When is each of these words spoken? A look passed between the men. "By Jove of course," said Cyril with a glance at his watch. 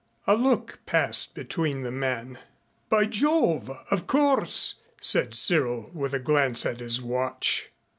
A 0.25 0.33
look 0.35 0.79
passed 0.87 1.35
between 1.35 1.83
the 1.83 1.91
men. 1.91 2.39
"By 2.89 3.05
Jove 3.05 3.69
of 3.91 4.07
course," 4.07 4.81
said 4.99 5.35
Cyril 5.35 5.91
with 5.93 6.15
a 6.15 6.19
glance 6.19 6.65
at 6.65 6.79
his 6.79 6.99
watch. 7.03 7.69